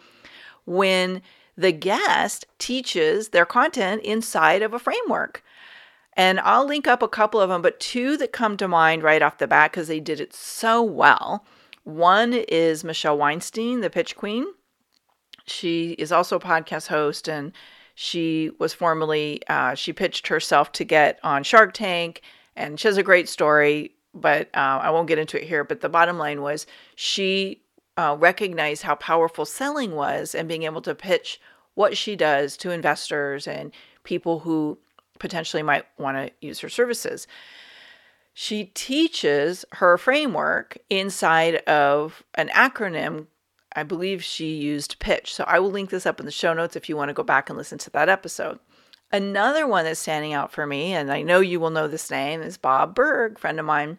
when 0.66 1.22
the 1.58 1.72
guest 1.72 2.46
teaches 2.58 3.30
their 3.30 3.46
content 3.46 4.02
inside 4.04 4.62
of 4.62 4.74
a 4.74 4.80
framework. 4.80 5.44
And 6.14 6.40
I'll 6.40 6.66
link 6.66 6.88
up 6.88 7.02
a 7.02 7.08
couple 7.08 7.42
of 7.42 7.50
them, 7.50 7.62
but 7.62 7.80
two 7.80 8.18
that 8.18 8.32
come 8.32 8.58
to 8.58 8.68
mind 8.68 9.04
right 9.04 9.22
off 9.22 9.38
the 9.38 9.48
bat 9.48 9.72
because 9.72 9.88
they 9.88 10.00
did 10.00 10.20
it 10.20 10.34
so 10.34 10.82
well. 10.82 11.46
One 11.84 12.34
is 12.34 12.84
Michelle 12.84 13.18
Weinstein, 13.18 13.82
the 13.82 13.90
pitch 13.90 14.16
queen. 14.16 14.46
She 15.46 15.92
is 15.94 16.12
also 16.12 16.38
a 16.38 16.42
podcast 16.42 16.88
host 16.88 17.28
and 17.28 17.52
she 18.02 18.50
was 18.60 18.74
formerly, 18.74 19.42
uh, 19.50 19.76
she 19.76 19.92
pitched 19.92 20.28
herself 20.28 20.72
to 20.72 20.86
get 20.86 21.20
on 21.22 21.44
Shark 21.44 21.74
Tank 21.74 22.22
and 22.56 22.80
she 22.80 22.88
has 22.88 22.96
a 22.96 23.04
great 23.04 23.28
story, 23.28 23.92
but 24.14 24.48
uh, 24.54 24.80
I 24.82 24.90
won't 24.92 25.10
get 25.10 25.18
into 25.18 25.36
it 25.36 25.46
here. 25.46 25.66
But 25.66 25.82
the 25.82 25.90
bottom 25.90 26.18
line 26.18 26.42
was 26.42 26.66
she 26.96 27.62
uh, 27.98 28.16
recognize 28.18 28.84
how 28.84 28.96
powerful 28.96 29.44
selling 29.44 29.98
was 29.98 30.34
and 30.34 30.48
being 30.48 30.64
able 30.64 30.82
to 30.84 30.96
pitch 30.96 31.42
what 31.74 31.98
she 31.98 32.16
does 32.16 32.56
to 32.58 32.72
investors 32.72 33.50
and 33.50 33.74
people 34.06 34.40
who 34.40 34.78
potentially 35.20 35.62
might 35.62 35.84
want 35.98 36.16
to 36.16 36.32
use 36.40 36.62
her 36.62 36.70
services. 36.70 37.28
She 38.34 38.72
teaches 38.74 39.66
her 39.74 39.98
framework 39.98 40.78
inside 40.90 41.56
of 41.68 42.24
an 42.36 42.48
acronym. 42.48 43.28
I 43.76 43.84
believe 43.84 44.24
she 44.24 44.56
used 44.56 45.00
pitch. 45.00 45.34
So 45.34 45.44
I 45.48 45.60
will 45.60 45.72
link 45.72 45.90
this 45.90 46.06
up 46.06 46.20
in 46.20 46.26
the 46.26 46.32
show 46.32 46.54
notes 46.54 46.76
if 46.76 46.90
you 46.90 46.98
want 46.98 47.10
to 47.10 47.14
go 47.14 47.24
back 47.24 47.50
and 47.50 47.58
listen 47.58 47.78
to 47.80 47.90
that 47.92 48.10
episode. 48.10 48.60
Another 49.12 49.66
one 49.66 49.86
that's 49.86 50.00
standing 50.00 50.34
out 50.34 50.52
for 50.52 50.68
me, 50.68 50.94
and 50.94 51.12
I 51.12 51.24
know 51.24 51.40
you 51.40 51.60
will 51.60 51.72
know 51.72 51.88
this 51.88 52.12
name, 52.12 52.42
is 52.42 52.58
Bob 52.58 52.94
Burg, 52.94 53.40
friend 53.40 53.60
of 53.60 53.66
mine 53.66 53.98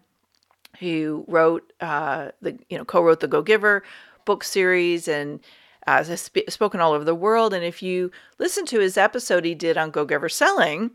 who 0.79 1.25
wrote 1.29 1.73
uh, 1.81 2.31
the 2.41 2.59
you 2.69 2.79
know 2.79 2.85
co-wrote 2.85 3.21
the 3.21 3.29
Go 3.29 3.43
Giver 3.43 3.83
book 4.25 4.45
series 4.45 5.09
and 5.09 5.41
uh, 5.87 6.05
has 6.05 6.21
sp- 6.23 6.49
spoken 6.49 6.81
all 6.81 6.93
over 6.93 7.05
the 7.05 7.15
world. 7.15 7.53
And 7.53 7.65
if 7.65 7.83
you 7.83 8.11
listen 8.39 8.67
to 8.67 8.81
his 8.81 8.97
episode 8.97 9.45
he 9.45 9.55
did 9.55 9.77
on 9.77 9.91
Go 9.91 10.05
Giver 10.05 10.29
selling, 10.29 10.93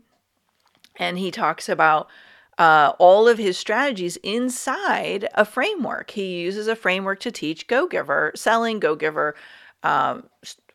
and 0.96 1.18
he 1.18 1.30
talks 1.30 1.68
about 1.68 2.08
uh, 2.58 2.92
all 2.98 3.28
of 3.28 3.38
his 3.38 3.58
strategies 3.58 4.16
inside 4.18 5.28
a 5.34 5.44
framework. 5.44 6.10
He 6.10 6.40
uses 6.40 6.68
a 6.68 6.76
framework 6.76 7.20
to 7.20 7.30
teach 7.30 7.66
Go 7.66 7.86
Giver, 7.86 8.32
selling 8.34 8.80
Go 8.80 8.94
Giver, 8.96 9.34
um, 9.82 10.28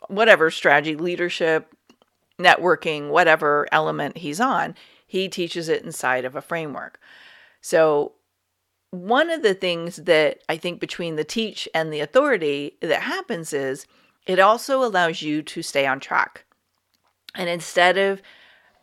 whatever 0.07 0.51
strategy, 0.51 0.95
leadership, 0.95 1.73
networking, 2.39 3.09
whatever 3.09 3.67
element 3.71 4.17
he's 4.17 4.39
on. 4.39 4.75
He 5.07 5.27
teaches 5.27 5.69
it 5.69 5.83
inside 5.83 6.23
of 6.25 6.35
a 6.35 6.41
framework. 6.41 6.99
So, 7.61 8.13
one 8.91 9.29
of 9.29 9.41
the 9.41 9.53
things 9.53 9.97
that 9.97 10.39
I 10.49 10.57
think 10.57 10.81
between 10.81 11.15
the 11.15 11.23
teach 11.23 11.67
and 11.73 11.93
the 11.93 12.01
authority 12.01 12.77
that 12.81 13.01
happens 13.03 13.53
is 13.53 13.87
it 14.27 14.37
also 14.37 14.83
allows 14.83 15.21
you 15.21 15.41
to 15.43 15.61
stay 15.61 15.87
on 15.87 16.01
track. 16.01 16.43
And 17.33 17.49
instead 17.49 17.97
of 17.97 18.21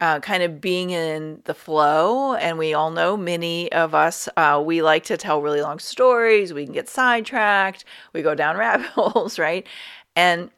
uh, 0.01 0.21
kind 0.21 0.43
of 0.43 0.61
being 0.61 0.91
in 0.91 1.43
the 1.45 1.55
flow. 1.55 2.35
And 2.35 2.59
we 2.59 2.75
all 2.75 2.91
know 2.91 3.17
many 3.17 3.71
of 3.73 3.95
us, 3.95 4.29
uh, 4.37 4.63
we 4.65 4.83
like 4.83 5.05
to 5.05 5.17
tell 5.17 5.43
really 5.43 5.63
long 5.63 5.79
stories. 5.79 6.53
We 6.53 6.65
can 6.65 6.73
get 6.73 6.89
sidetracked. 6.89 7.85
We 8.13 8.23
go 8.23 8.35
down 8.35 8.57
rabbit 8.59 8.87
holes, 8.87 9.39
right? 9.39 9.67
And 10.15 10.51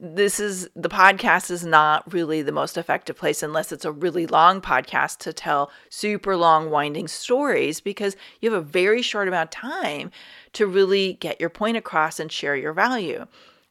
this 0.00 0.40
is 0.40 0.68
the 0.74 0.88
podcast 0.88 1.50
is 1.50 1.64
not 1.64 2.12
really 2.12 2.42
the 2.42 2.52
most 2.52 2.76
effective 2.76 3.16
place 3.16 3.42
unless 3.42 3.70
it's 3.70 3.84
a 3.84 3.92
really 3.92 4.26
long 4.26 4.60
podcast 4.60 5.18
to 5.18 5.32
tell 5.32 5.70
super 5.90 6.36
long 6.36 6.70
winding 6.70 7.08
stories 7.08 7.80
because 7.80 8.16
you 8.40 8.50
have 8.50 8.60
a 8.60 8.66
very 8.66 9.02
short 9.02 9.28
amount 9.28 9.48
of 9.54 9.60
time 9.60 10.10
to 10.52 10.66
really 10.66 11.14
get 11.14 11.40
your 11.40 11.50
point 11.50 11.76
across 11.76 12.18
and 12.18 12.32
share 12.32 12.56
your 12.56 12.72
value. 12.72 13.26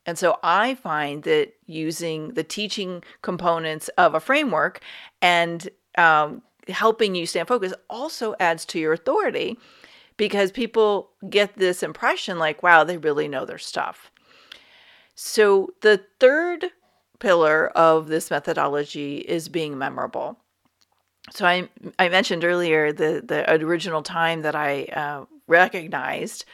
And 0.05 0.17
so 0.17 0.37
I 0.43 0.75
find 0.75 1.23
that 1.23 1.53
using 1.65 2.29
the 2.29 2.43
teaching 2.43 3.03
components 3.21 3.89
of 3.97 4.13
a 4.13 4.19
framework 4.19 4.81
and 5.21 5.67
um, 5.97 6.43
helping 6.67 7.15
you 7.15 7.25
stand 7.25 7.47
focused 7.47 7.75
also 7.89 8.35
adds 8.39 8.65
to 8.65 8.79
your 8.79 8.93
authority 8.93 9.57
because 10.17 10.51
people 10.51 11.09
get 11.29 11.55
this 11.57 11.83
impression 11.83 12.39
like, 12.39 12.63
wow, 12.63 12.83
they 12.83 12.97
really 12.97 13.27
know 13.27 13.45
their 13.45 13.57
stuff. 13.57 14.11
So 15.15 15.73
the 15.81 16.03
third 16.19 16.65
pillar 17.19 17.69
of 17.69 18.07
this 18.07 18.29
methodology 18.29 19.17
is 19.17 19.49
being 19.49 19.77
memorable. 19.77 20.37
So 21.31 21.45
I 21.45 21.69
I 21.97 22.09
mentioned 22.09 22.45
earlier 22.45 22.91
the 22.91 23.23
the 23.25 23.51
original 23.51 24.03
time 24.03 24.43
that 24.43 24.55
I 24.55 24.83
uh, 24.85 25.25
recognized 25.47 26.45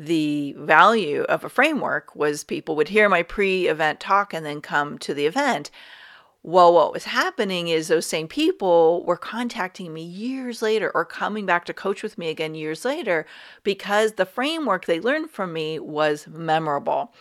the 0.00 0.54
value 0.56 1.24
of 1.24 1.44
a 1.44 1.50
framework 1.50 2.16
was 2.16 2.42
people 2.42 2.74
would 2.74 2.88
hear 2.88 3.06
my 3.06 3.22
pre-event 3.22 4.00
talk 4.00 4.32
and 4.32 4.46
then 4.46 4.62
come 4.62 4.96
to 4.96 5.12
the 5.12 5.26
event. 5.26 5.70
Well, 6.42 6.72
what 6.72 6.94
was 6.94 7.04
happening 7.04 7.68
is 7.68 7.88
those 7.88 8.06
same 8.06 8.26
people 8.26 9.04
were 9.04 9.18
contacting 9.18 9.92
me 9.92 10.02
years 10.02 10.62
later 10.62 10.90
or 10.94 11.04
coming 11.04 11.44
back 11.44 11.66
to 11.66 11.74
coach 11.74 12.02
with 12.02 12.16
me 12.16 12.30
again 12.30 12.54
years 12.54 12.82
later 12.82 13.26
because 13.62 14.12
the 14.12 14.24
framework 14.24 14.86
they 14.86 15.00
learned 15.00 15.30
from 15.30 15.52
me 15.52 15.78
was 15.78 16.26
memorable. 16.26 17.12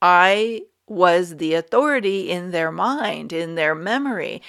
I 0.00 0.62
was 0.86 1.38
the 1.38 1.54
authority 1.54 2.30
in 2.30 2.52
their 2.52 2.70
mind, 2.70 3.32
in 3.32 3.56
their 3.56 3.74
memory. 3.74 4.40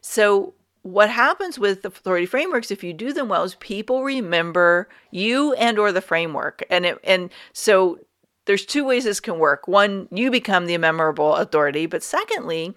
So 0.00 0.54
what 0.86 1.10
happens 1.10 1.58
with 1.58 1.82
the 1.82 1.88
authority 1.88 2.26
frameworks 2.26 2.70
if 2.70 2.84
you 2.84 2.92
do 2.92 3.12
them 3.12 3.28
well 3.28 3.42
is 3.42 3.56
people 3.56 4.04
remember 4.04 4.88
you 5.10 5.52
and 5.54 5.78
or 5.78 5.90
the 5.90 6.00
framework. 6.00 6.62
And 6.70 6.86
it 6.86 6.98
and 7.02 7.30
so 7.52 7.98
there's 8.44 8.64
two 8.64 8.84
ways 8.84 9.02
this 9.02 9.18
can 9.18 9.40
work. 9.40 9.66
One 9.66 10.06
you 10.12 10.30
become 10.30 10.66
the 10.66 10.78
memorable 10.78 11.34
authority 11.34 11.86
but 11.86 12.04
secondly 12.04 12.74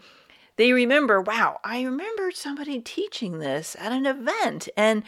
they 0.55 0.73
remember 0.73 1.21
wow 1.21 1.59
i 1.63 1.81
remember 1.83 2.31
somebody 2.31 2.79
teaching 2.79 3.39
this 3.39 3.75
at 3.79 3.91
an 3.91 4.07
event. 4.07 4.67
And 4.75 5.03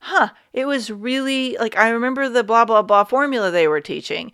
huh 0.00 0.28
it 0.52 0.66
was 0.66 0.90
really 0.90 1.56
like 1.58 1.76
i 1.76 1.88
remember 1.88 2.28
the 2.28 2.44
blah 2.44 2.64
blah 2.64 2.82
blah 2.82 3.02
formula 3.02 3.50
they 3.50 3.66
were 3.66 3.80
teaching 3.80 4.30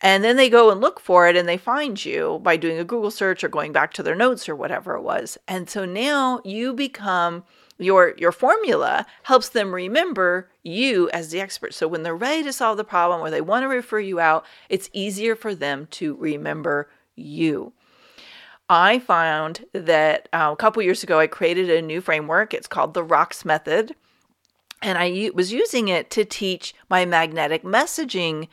and 0.00 0.24
then 0.24 0.36
they 0.36 0.48
go 0.48 0.70
and 0.70 0.80
look 0.80 0.98
for 0.98 1.28
it 1.28 1.36
and 1.36 1.48
they 1.48 1.56
find 1.56 2.02
you 2.04 2.40
by 2.42 2.56
doing 2.56 2.78
a 2.78 2.84
Google 2.84 3.10
search 3.10 3.44
or 3.44 3.48
going 3.48 3.72
back 3.72 3.92
to 3.94 4.02
their 4.02 4.14
notes 4.14 4.48
or 4.48 4.56
whatever 4.56 4.94
it 4.94 5.02
was. 5.02 5.36
And 5.46 5.68
so 5.68 5.84
now 5.84 6.40
you 6.44 6.72
become 6.72 7.44
your 7.78 8.14
your 8.18 8.32
formula 8.32 9.06
helps 9.22 9.48
them 9.48 9.74
remember 9.74 10.50
you 10.62 11.08
as 11.10 11.30
the 11.30 11.40
expert. 11.40 11.74
So 11.74 11.88
when 11.88 12.02
they're 12.02 12.14
ready 12.14 12.42
to 12.44 12.52
solve 12.52 12.76
the 12.76 12.84
problem 12.84 13.20
or 13.20 13.30
they 13.30 13.40
want 13.40 13.62
to 13.64 13.68
refer 13.68 13.98
you 13.98 14.20
out, 14.20 14.44
it's 14.68 14.90
easier 14.92 15.34
for 15.34 15.54
them 15.54 15.88
to 15.92 16.14
remember 16.16 16.90
you. 17.16 17.72
I 18.68 19.00
found 19.00 19.64
that 19.72 20.28
uh, 20.32 20.50
a 20.52 20.56
couple 20.56 20.82
years 20.82 21.02
ago 21.02 21.18
I 21.18 21.26
created 21.26 21.70
a 21.70 21.82
new 21.82 22.00
framework. 22.00 22.54
It's 22.54 22.68
called 22.68 22.94
the 22.94 23.04
ROCKS 23.04 23.44
method. 23.44 23.96
And 24.82 24.96
I 24.96 25.30
was 25.34 25.52
using 25.52 25.88
it 25.88 26.08
to 26.10 26.24
teach 26.24 26.74
my 26.88 27.04
magnetic 27.04 27.64
messaging 27.64 28.48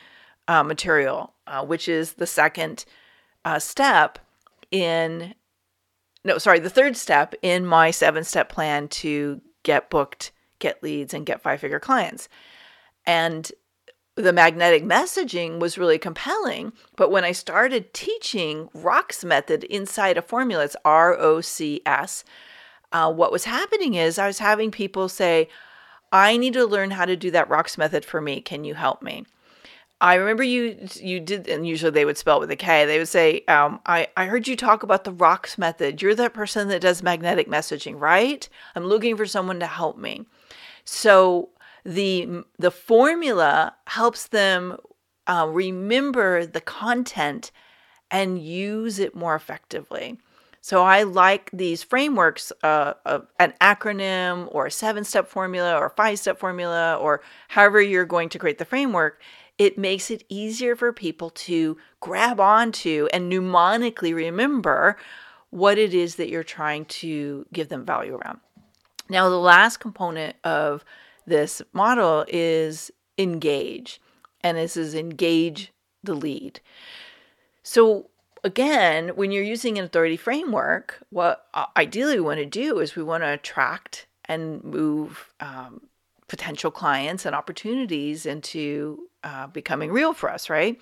uh, 0.47 0.63
material, 0.63 1.33
uh, 1.45 1.65
which 1.65 1.87
is 1.87 2.13
the 2.13 2.27
second 2.27 2.85
uh, 3.45 3.59
step 3.59 4.19
in, 4.71 5.33
no, 6.23 6.37
sorry, 6.37 6.59
the 6.59 6.69
third 6.69 6.97
step 6.97 7.33
in 7.41 7.65
my 7.65 7.91
seven 7.91 8.23
step 8.23 8.49
plan 8.49 8.87
to 8.87 9.41
get 9.63 9.89
booked, 9.89 10.31
get 10.59 10.81
leads, 10.81 11.13
and 11.13 11.25
get 11.25 11.41
five 11.41 11.59
figure 11.59 11.79
clients. 11.79 12.29
And 13.05 13.51
the 14.15 14.33
magnetic 14.33 14.83
messaging 14.83 15.59
was 15.59 15.77
really 15.77 15.99
compelling. 15.99 16.73
But 16.95 17.11
when 17.11 17.23
I 17.23 17.31
started 17.33 17.93
teaching 17.93 18.67
ROCKS 18.73 19.23
method 19.23 19.63
inside 19.65 20.17
a 20.17 20.21
formula, 20.23 20.63
it's 20.63 20.75
R 20.83 21.15
O 21.17 21.39
C 21.39 21.81
S, 21.85 22.23
uh, 22.91 23.13
what 23.13 23.31
was 23.31 23.45
happening 23.45 23.93
is 23.93 24.17
I 24.17 24.27
was 24.27 24.39
having 24.39 24.71
people 24.71 25.07
say, 25.07 25.49
I 26.11 26.37
need 26.37 26.53
to 26.53 26.65
learn 26.65 26.91
how 26.91 27.05
to 27.05 27.15
do 27.15 27.31
that 27.31 27.49
ROCKS 27.49 27.77
method 27.77 28.05
for 28.05 28.21
me. 28.21 28.41
Can 28.41 28.63
you 28.63 28.73
help 28.73 29.01
me? 29.01 29.25
I 29.99 30.15
remember 30.15 30.43
you 30.43 30.87
you 30.95 31.19
did, 31.19 31.47
and 31.47 31.67
usually 31.67 31.91
they 31.91 32.05
would 32.05 32.17
spell 32.17 32.37
it 32.37 32.41
with 32.41 32.51
a 32.51 32.55
K. 32.55 32.85
They 32.85 32.99
would 32.99 33.07
say, 33.07 33.43
um, 33.47 33.79
I, 33.85 34.07
I 34.15 34.25
heard 34.25 34.47
you 34.47 34.55
talk 34.55 34.83
about 34.83 35.03
the 35.05 35.11
ROCKS 35.11 35.57
method. 35.57 36.01
You're 36.01 36.13
that 36.15 36.33
person 36.33 36.67
that 36.67 36.81
does 36.81 37.01
magnetic 37.01 37.47
messaging, 37.47 37.99
right? 37.99 38.47
I'm 38.75 38.85
looking 38.85 39.17
for 39.17 39.25
someone 39.25 39.59
to 39.59 39.65
help 39.67 39.97
me. 39.97 40.25
So 40.85 41.49
the 41.83 42.43
the 42.59 42.71
formula 42.71 43.73
helps 43.87 44.27
them 44.27 44.77
uh, 45.25 45.47
remember 45.49 46.45
the 46.45 46.61
content 46.61 47.51
and 48.11 48.39
use 48.39 48.99
it 48.99 49.15
more 49.15 49.35
effectively. 49.35 50.17
So 50.61 50.83
I 50.83 51.03
like 51.03 51.49
these 51.53 51.81
frameworks, 51.81 52.51
uh, 52.61 52.93
an 53.39 53.53
acronym 53.61 54.53
or 54.53 54.65
a 54.65 54.71
seven 54.71 55.03
step 55.05 55.27
formula 55.27 55.77
or 55.77 55.89
five 55.91 56.19
step 56.19 56.39
formula 56.39 56.97
or 56.97 57.21
however 57.47 57.81
you're 57.81 58.05
going 58.05 58.29
to 58.29 58.39
create 58.39 58.57
the 58.57 58.65
framework 58.65 59.21
it 59.57 59.77
makes 59.77 60.11
it 60.11 60.23
easier 60.29 60.75
for 60.75 60.93
people 60.93 61.29
to 61.31 61.77
grab 61.99 62.39
onto 62.39 63.07
and 63.11 63.31
mnemonically 63.31 64.13
remember 64.13 64.97
what 65.49 65.77
it 65.77 65.93
is 65.93 66.15
that 66.15 66.29
you're 66.29 66.43
trying 66.43 66.85
to 66.85 67.45
give 67.53 67.69
them 67.69 67.85
value 67.85 68.15
around. 68.15 68.39
Now, 69.09 69.29
the 69.29 69.39
last 69.39 69.77
component 69.77 70.35
of 70.43 70.83
this 71.25 71.61
model 71.73 72.25
is 72.27 72.91
engage, 73.17 74.01
and 74.41 74.57
this 74.57 74.77
is 74.77 74.93
engage 74.93 75.71
the 76.03 76.13
lead. 76.13 76.59
So, 77.63 78.09
again, 78.43 79.09
when 79.09 79.31
you're 79.31 79.43
using 79.43 79.77
an 79.77 79.85
authority 79.85 80.17
framework, 80.17 81.01
what 81.09 81.47
ideally 81.75 82.15
we 82.15 82.21
want 82.21 82.39
to 82.39 82.45
do 82.45 82.79
is 82.79 82.95
we 82.95 83.03
want 83.03 83.23
to 83.23 83.33
attract 83.33 84.07
and 84.25 84.63
move 84.63 85.33
um, 85.39 85.81
potential 86.27 86.69
clients 86.69 87.25
and 87.25 87.33
opportunities 87.33 88.25
into 88.25 89.07
uh, 89.27 89.47
becoming 89.47 89.91
real 89.91 90.13
for 90.13 90.31
us, 90.31 90.49
right? 90.49 90.79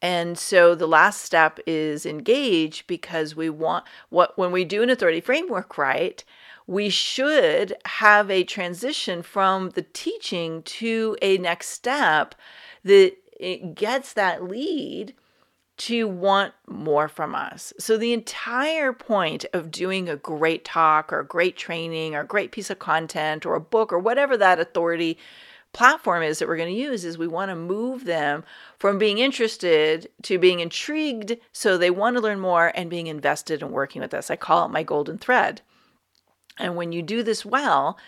And 0.00 0.36
so 0.36 0.74
the 0.74 0.88
last 0.88 1.22
step 1.22 1.60
is 1.64 2.04
engage 2.04 2.86
because 2.88 3.36
we 3.36 3.48
want 3.48 3.84
what 4.08 4.36
when 4.36 4.50
we 4.50 4.64
do 4.64 4.82
an 4.82 4.90
authority 4.90 5.20
framework 5.20 5.78
right, 5.78 6.24
we 6.66 6.88
should 6.88 7.74
have 7.86 8.28
a 8.30 8.42
transition 8.42 9.22
from 9.22 9.70
the 9.70 9.82
teaching 9.82 10.62
to 10.64 11.16
a 11.22 11.38
next 11.38 11.68
step 11.68 12.34
that 12.82 13.14
gets 13.74 14.12
that 14.14 14.42
lead 14.42 15.14
to 15.76 16.06
want 16.06 16.52
more 16.68 17.08
from 17.08 17.34
us. 17.34 17.72
So, 17.78 17.96
the 17.96 18.12
entire 18.12 18.92
point 18.92 19.44
of 19.52 19.70
doing 19.70 20.08
a 20.08 20.16
great 20.16 20.64
talk 20.64 21.12
or 21.12 21.20
a 21.20 21.26
great 21.26 21.56
training 21.56 22.14
or 22.14 22.20
a 22.20 22.26
great 22.26 22.52
piece 22.52 22.70
of 22.70 22.78
content 22.78 23.46
or 23.46 23.54
a 23.54 23.60
book 23.60 23.92
or 23.92 23.98
whatever 23.98 24.36
that 24.36 24.60
authority 24.60 25.18
platform 25.72 26.22
is 26.22 26.38
that 26.38 26.48
we're 26.48 26.56
going 26.56 26.74
to 26.74 26.80
use 26.80 27.04
is 27.04 27.16
we 27.16 27.26
want 27.26 27.50
to 27.50 27.56
move 27.56 28.04
them 28.04 28.44
from 28.78 28.98
being 28.98 29.18
interested 29.18 30.08
to 30.22 30.38
being 30.38 30.60
intrigued 30.60 31.36
so 31.52 31.78
they 31.78 31.90
want 31.90 32.16
to 32.16 32.22
learn 32.22 32.40
more 32.40 32.72
and 32.74 32.90
being 32.90 33.06
invested 33.06 33.62
in 33.62 33.70
working 33.70 34.02
with 34.02 34.14
us. 34.14 34.30
I 34.30 34.36
call 34.36 34.66
it 34.66 34.72
my 34.72 34.82
golden 34.82 35.18
thread. 35.18 35.62
And 36.58 36.76
when 36.76 36.92
you 36.92 37.02
do 37.02 37.22
this 37.22 37.44
well, 37.44 37.98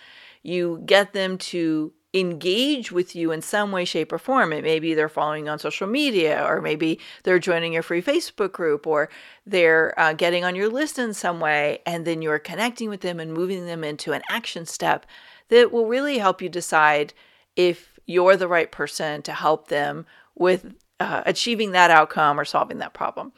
you 0.43 0.83
get 0.85 1.15
them 1.15 1.39
to 1.39 1.93
engage 2.15 2.93
with 2.93 3.17
you 3.17 3.33
in 3.33 3.43
some 3.43 3.73
way, 3.73 3.85
shape, 3.85 4.13
or 4.13 4.19
form. 4.19 4.53
It 4.53 4.63
maybe 4.63 4.95
they're 4.95 5.09
following 5.09 5.49
on 5.49 5.59
social 5.59 5.89
media, 5.89 6.47
or 6.47 6.63
maybe 6.63 7.01
they're 7.25 7.41
joining 7.41 7.73
your 7.73 7.83
free 7.83 8.01
Facebook 8.01 8.53
group, 8.53 8.87
or 8.87 9.11
they're 9.45 9.99
uh, 9.99 10.13
getting 10.13 10.45
on 10.45 10.55
your 10.55 10.69
list 10.69 10.99
in 10.99 11.13
some 11.13 11.41
way, 11.41 11.81
and 11.85 12.05
then 12.05 12.23
you're 12.23 12.39
connecting 12.39 12.89
with 12.89 13.01
them 13.01 13.19
and 13.19 13.35
moving 13.35 13.67
them 13.67 13.83
into 13.83 14.13
an 14.13 14.23
action 14.31 14.65
step 14.65 15.05
that 15.49 15.73
will 15.73 15.87
really 15.87 16.19
help 16.19 16.41
you 16.41 16.49
decide 16.49 17.13
if 17.57 17.99
you're 18.07 18.37
the 18.37 18.49
right 18.49 18.71
person 18.71 19.23
to 19.23 19.33
help 19.33 19.69
them 19.69 20.07
with 20.35 20.75
uh, 21.01 21.23
achieving 21.27 21.73
that 21.73 21.91
outcome 21.91 22.39
or 22.39 22.45
solving 22.45 22.79
that 22.79 22.95
problem. 22.95 23.33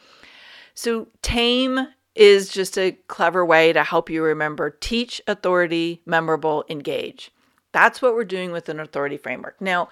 So, 0.74 1.08
TAME 1.22 1.88
is 2.14 2.48
just 2.48 2.78
a 2.78 2.92
clever 3.08 3.44
way 3.44 3.72
to 3.72 3.84
help 3.84 4.08
you 4.10 4.22
remember 4.22 4.70
teach, 4.70 5.20
authority, 5.26 6.02
memorable, 6.06 6.64
engage. 6.68 7.30
That's 7.72 8.00
what 8.00 8.14
we're 8.14 8.24
doing 8.24 8.52
with 8.52 8.68
an 8.68 8.80
authority 8.80 9.18
framework. 9.18 9.60
Now, 9.60 9.90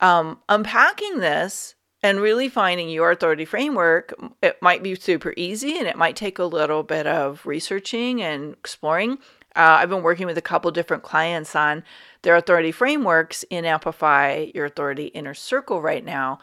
um, 0.00 0.40
unpacking 0.48 1.20
this 1.20 1.76
and 2.02 2.20
really 2.20 2.48
finding 2.48 2.88
your 2.88 3.12
authority 3.12 3.44
framework, 3.44 4.12
it 4.42 4.60
might 4.60 4.82
be 4.82 4.96
super 4.96 5.32
easy 5.36 5.78
and 5.78 5.86
it 5.86 5.96
might 5.96 6.16
take 6.16 6.38
a 6.38 6.44
little 6.44 6.82
bit 6.82 7.06
of 7.06 7.46
researching 7.46 8.20
and 8.20 8.52
exploring. 8.52 9.18
Uh, 9.56 9.78
I've 9.80 9.88
been 9.88 10.02
working 10.02 10.26
with 10.26 10.38
a 10.38 10.42
couple 10.42 10.70
different 10.70 11.02
clients 11.02 11.54
on 11.54 11.84
their 12.22 12.36
authority 12.36 12.72
frameworks 12.72 13.44
in 13.50 13.64
Amplify 13.64 14.50
Your 14.54 14.66
Authority 14.66 15.06
Inner 15.06 15.34
Circle 15.34 15.80
right 15.80 16.04
now. 16.04 16.38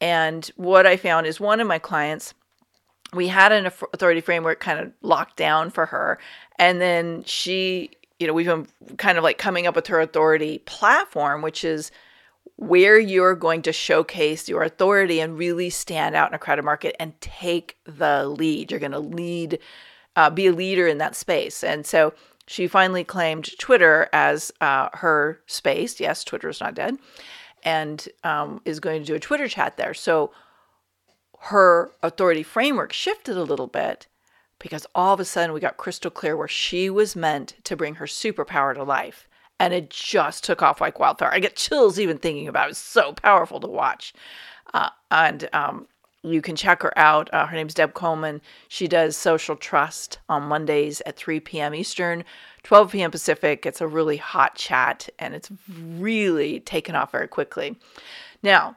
And 0.00 0.48
what 0.56 0.86
I 0.86 0.96
found 0.96 1.26
is 1.26 1.40
one 1.40 1.60
of 1.60 1.66
my 1.66 1.78
clients 1.78 2.34
we 3.12 3.28
had 3.28 3.52
an 3.52 3.66
authority 3.66 4.20
framework 4.20 4.60
kind 4.60 4.80
of 4.80 4.92
locked 5.02 5.36
down 5.36 5.70
for 5.70 5.86
her. 5.86 6.18
And 6.58 6.80
then 6.80 7.24
she, 7.24 7.90
you 8.18 8.26
know, 8.26 8.32
we've 8.32 8.46
been 8.46 8.66
kind 8.96 9.18
of 9.18 9.24
like 9.24 9.38
coming 9.38 9.66
up 9.66 9.76
with 9.76 9.86
her 9.88 10.00
authority 10.00 10.58
platform, 10.60 11.42
which 11.42 11.64
is 11.64 11.90
where 12.56 12.98
you're 12.98 13.34
going 13.34 13.62
to 13.62 13.72
showcase 13.72 14.48
your 14.48 14.62
authority 14.62 15.20
and 15.20 15.38
really 15.38 15.70
stand 15.70 16.14
out 16.14 16.30
in 16.30 16.34
a 16.34 16.38
crowded 16.38 16.64
market 16.64 16.96
and 16.98 17.18
take 17.20 17.76
the 17.84 18.26
lead. 18.26 18.70
You're 18.70 18.80
going 18.80 18.92
to 18.92 18.98
lead, 18.98 19.58
uh, 20.16 20.30
be 20.30 20.46
a 20.46 20.52
leader 20.52 20.86
in 20.86 20.98
that 20.98 21.14
space. 21.14 21.62
And 21.62 21.86
so 21.86 22.14
she 22.46 22.68
finally 22.68 23.04
claimed 23.04 23.58
Twitter 23.58 24.08
as 24.12 24.52
uh, 24.60 24.88
her 24.94 25.40
space. 25.46 25.98
Yes, 26.00 26.24
Twitter 26.24 26.48
is 26.48 26.60
not 26.60 26.74
dead. 26.74 26.96
And 27.64 28.08
um, 28.22 28.60
is 28.64 28.78
going 28.78 29.00
to 29.00 29.06
do 29.06 29.14
a 29.16 29.20
Twitter 29.20 29.48
chat 29.48 29.76
there. 29.76 29.94
So 29.94 30.30
her 31.40 31.90
authority 32.02 32.44
framework 32.44 32.92
shifted 32.92 33.36
a 33.36 33.42
little 33.42 33.66
bit 33.66 34.06
because 34.58 34.86
all 34.94 35.14
of 35.14 35.20
a 35.20 35.24
sudden 35.24 35.52
we 35.52 35.60
got 35.60 35.76
crystal 35.76 36.10
clear 36.10 36.36
where 36.36 36.48
she 36.48 36.88
was 36.88 37.16
meant 37.16 37.54
to 37.64 37.76
bring 37.76 37.96
her 37.96 38.06
superpower 38.06 38.74
to 38.74 38.84
life. 38.84 39.28
And 39.58 39.74
it 39.74 39.90
just 39.90 40.44
took 40.44 40.62
off 40.62 40.80
like 40.80 41.00
wildfire. 41.00 41.32
I 41.32 41.40
get 41.40 41.56
chills 41.56 41.98
even 41.98 42.18
thinking 42.18 42.46
about 42.46 42.68
it. 42.68 42.70
It's 42.72 42.78
so 42.78 43.12
powerful 43.12 43.58
to 43.60 43.66
watch. 43.66 44.12
Uh, 44.72 44.90
and 45.10 45.48
um, 45.52 45.88
you 46.22 46.42
can 46.42 46.56
check 46.56 46.82
her 46.82 46.96
out. 46.98 47.32
Uh, 47.32 47.46
her 47.46 47.56
name's 47.56 47.74
Deb 47.74 47.94
Coleman. 47.94 48.40
She 48.68 48.88
does 48.88 49.16
Social 49.16 49.56
Trust 49.56 50.18
on 50.28 50.44
Mondays 50.44 51.00
at 51.06 51.16
3 51.16 51.40
p.m. 51.40 51.74
Eastern, 51.74 52.24
12 52.62 52.92
p.m. 52.92 53.10
Pacific. 53.10 53.64
It's 53.66 53.80
a 53.80 53.86
really 53.86 54.16
hot 54.16 54.56
chat 54.56 55.08
and 55.18 55.34
it's 55.34 55.50
really 55.68 56.60
taken 56.60 56.94
off 56.94 57.12
very 57.12 57.28
quickly. 57.28 57.76
Now, 58.42 58.76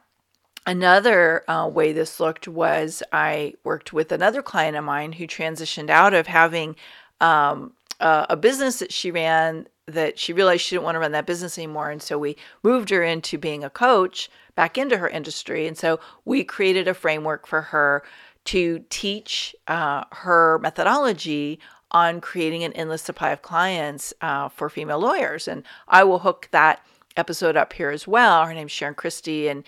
Another 0.70 1.50
uh, 1.50 1.68
way 1.68 1.94
this 1.94 2.20
looked 2.20 2.48
was 2.48 3.02
I 3.12 3.56
worked 3.64 3.92
with 3.92 4.12
another 4.12 4.44
client 4.44 4.78
of 4.78 4.84
mine 4.84 5.14
who 5.14 5.26
transitioned 5.26 5.90
out 5.90 6.14
of 6.14 6.28
having 6.28 6.76
um, 7.20 7.74
a, 8.00 8.28
a 8.30 8.38
business 8.38 8.78
that 8.78 8.94
she 8.94 9.10
ran 9.10 9.68
that 9.90 10.20
she 10.20 10.34
realized 10.34 10.62
she 10.62 10.76
didn't 10.76 10.86
want 10.86 10.96
to 10.96 11.00
run 11.00 11.12
that 11.12 11.26
business 11.26 11.58
anymore. 11.58 11.90
And 11.90 12.02
so 12.02 12.18
we 12.18 12.38
moved 12.64 12.90
her 12.90 13.04
into 13.04 13.38
being 13.38 13.64
a 13.64 13.70
coach 13.70 14.30
back 14.56 14.78
into 14.78 14.98
her 14.98 15.10
industry. 15.10 15.68
And 15.68 15.78
so 15.78 16.00
we 16.26 16.44
created 16.44 16.88
a 16.88 16.94
framework 16.94 17.48
for 17.48 17.62
her 17.62 18.04
to 18.46 18.84
teach 18.90 19.56
uh, 19.68 20.04
her 20.12 20.60
methodology 20.60 21.60
on 21.92 22.22
creating 22.22 22.64
an 22.64 22.74
endless 22.74 23.02
supply 23.02 23.32
of 23.32 23.42
clients 23.42 24.14
uh, 24.22 24.50
for 24.50 24.70
female 24.70 25.00
lawyers. 25.00 25.48
And 25.48 25.64
I 25.88 26.04
will 26.04 26.20
hook 26.20 26.48
that 26.52 26.86
episode 27.18 27.58
up 27.58 27.74
here 27.74 27.90
as 27.90 28.08
well. 28.08 28.46
Her 28.46 28.54
name's 28.54 28.72
Sharon 28.72 28.96
Christie, 28.96 29.48
and 29.48 29.64